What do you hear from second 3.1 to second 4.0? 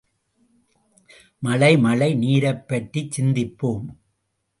சிந்திப்போம்.